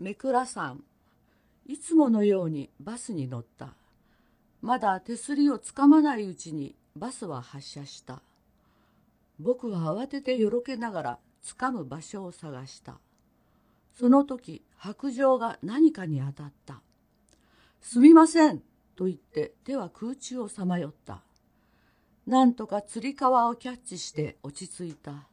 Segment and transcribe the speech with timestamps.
[0.00, 0.82] めくらさん
[1.66, 3.74] いつものようにバスに乗った。
[4.62, 8.22] まだ手すりをつかまないうちにバスは発車した。
[9.38, 12.98] 僕は慌ててよろけながらつかむ場所を探した。
[13.92, 16.80] その時白状が何かに当たった
[17.82, 18.62] 「すみません」
[18.96, 21.22] と言って手は空中をさまよった。
[22.26, 25.28] なんとかつり革をキャッチして落ち着いた。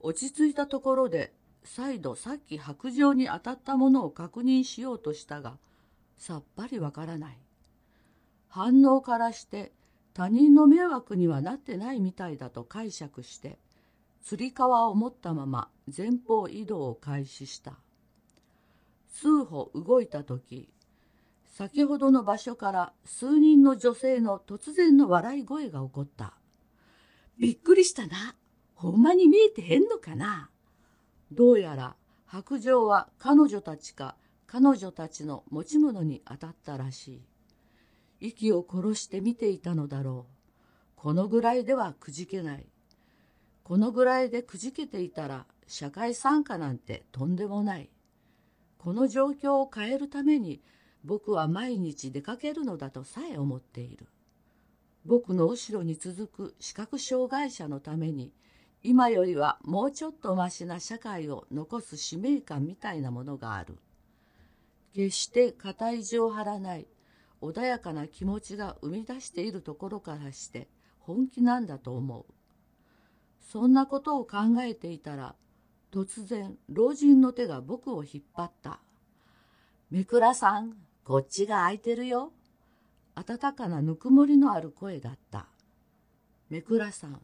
[0.00, 1.32] 落ち着いたところで
[1.64, 5.58] 再度さっき白状に当たったものを確認しようとしたが
[6.16, 7.38] さっぱりわからない。
[8.48, 9.72] 反応からして
[10.14, 13.58] 他人の迷惑にはなってないみたいだと解釈して
[14.22, 17.78] つり革を持ったまま前方移動を開始した。
[19.10, 20.68] 数歩動いた時
[21.46, 26.34] 先ほどの場所から数人の女性の突然の笑い声が起こった。
[27.38, 28.36] びっくりしたな。
[28.74, 30.50] ほんまに見えてへんのかな。
[31.32, 31.96] どうやら
[32.26, 37.22] 白状は彼女たちか彼女たちの持ち物に当たったらしい。
[38.20, 40.32] 息を殺して見ていたのだろう。
[40.96, 42.66] このぐらいではくじけない。
[43.62, 47.90] このぐらいでくじけていたら社会参加なんてとんでもない。
[48.78, 50.62] この状況を変えるために
[51.04, 54.06] 僕は毎日出かけるのだとさえ思っている。
[55.04, 58.32] 僕の後ろに続く視覚障害者のために
[58.82, 63.78] 今よりはもうちょっとましな社会を残す使命感みたいなものがある。
[64.94, 66.86] 決して肩意地を張らない
[67.40, 70.68] 穏やかな気持ちが生み出しているところからして
[71.00, 72.24] 本気なんだと思う。
[73.40, 75.34] そんなことを考えていたら
[75.90, 78.80] 突然老人の手が僕を引っ張った
[79.90, 82.32] 「めくらさんこっちが空いてるよ」
[83.16, 85.48] 温かなぬくもりのある声だった
[86.50, 87.22] めくらさん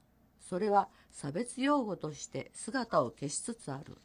[0.48, 3.97] それは差別用語として姿を消しつつある。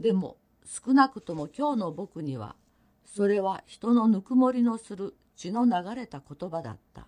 [0.00, 2.56] でも少なくとも今日の僕には
[3.04, 7.06] それは人のぬくもりのする血の流れた言葉だった。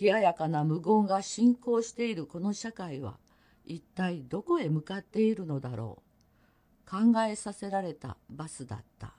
[0.00, 3.18] 冷ややかな無言が進行しているこの社会は
[3.64, 6.02] 一体どこへ向かっているのだろ
[6.86, 6.90] う。
[6.90, 9.14] 考えさせられたバスだった。